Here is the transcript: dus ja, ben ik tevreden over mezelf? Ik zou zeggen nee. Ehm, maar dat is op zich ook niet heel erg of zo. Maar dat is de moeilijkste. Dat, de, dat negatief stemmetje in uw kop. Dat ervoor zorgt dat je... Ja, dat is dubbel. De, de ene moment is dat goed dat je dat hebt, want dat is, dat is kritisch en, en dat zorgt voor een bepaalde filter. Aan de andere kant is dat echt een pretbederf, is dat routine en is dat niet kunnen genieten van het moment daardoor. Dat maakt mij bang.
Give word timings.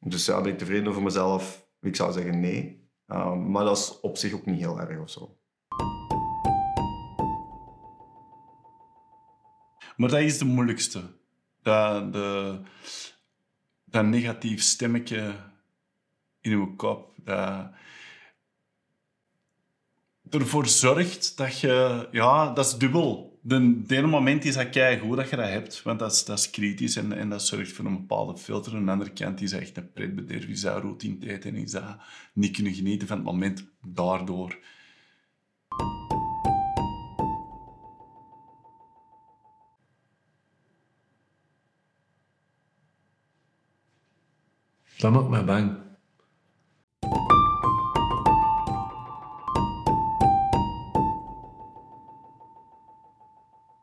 dus 0.00 0.26
ja, 0.26 0.40
ben 0.40 0.52
ik 0.52 0.58
tevreden 0.58 0.88
over 0.88 1.02
mezelf? 1.02 1.66
Ik 1.80 1.96
zou 1.96 2.12
zeggen 2.12 2.40
nee. 2.40 2.90
Ehm, 3.06 3.50
maar 3.50 3.64
dat 3.64 3.78
is 3.78 4.00
op 4.00 4.16
zich 4.16 4.32
ook 4.32 4.46
niet 4.46 4.58
heel 4.58 4.80
erg 4.80 5.00
of 5.00 5.10
zo. 5.10 5.38
Maar 9.96 10.08
dat 10.08 10.20
is 10.20 10.38
de 10.38 10.44
moeilijkste. 10.44 11.02
Dat, 11.62 12.12
de, 12.12 12.60
dat 13.84 14.04
negatief 14.04 14.62
stemmetje 14.62 15.34
in 16.40 16.52
uw 16.52 16.76
kop. 16.76 17.12
Dat 20.22 20.40
ervoor 20.40 20.66
zorgt 20.66 21.36
dat 21.36 21.60
je... 21.60 22.08
Ja, 22.10 22.52
dat 22.52 22.66
is 22.66 22.76
dubbel. 22.76 23.27
De, 23.48 23.82
de 23.86 23.96
ene 23.96 24.06
moment 24.06 24.44
is 24.44 24.54
dat 24.54 24.78
goed 25.00 25.16
dat 25.16 25.30
je 25.30 25.36
dat 25.36 25.48
hebt, 25.48 25.82
want 25.82 25.98
dat 25.98 26.12
is, 26.12 26.24
dat 26.24 26.38
is 26.38 26.50
kritisch 26.50 26.96
en, 26.96 27.12
en 27.12 27.28
dat 27.28 27.42
zorgt 27.42 27.72
voor 27.72 27.84
een 27.84 27.96
bepaalde 27.96 28.38
filter. 28.38 28.74
Aan 28.74 28.84
de 28.84 28.90
andere 28.90 29.10
kant 29.12 29.40
is 29.40 29.50
dat 29.50 29.60
echt 29.60 29.76
een 29.76 29.92
pretbederf, 29.92 30.46
is 30.46 30.60
dat 30.60 30.82
routine 30.82 31.38
en 31.38 31.54
is 31.54 31.70
dat 31.70 31.96
niet 32.32 32.54
kunnen 32.54 32.74
genieten 32.74 33.08
van 33.08 33.16
het 33.16 33.26
moment 33.26 33.66
daardoor. 33.86 34.58
Dat 44.98 45.12
maakt 45.12 45.28
mij 45.28 45.44
bang. 45.44 45.87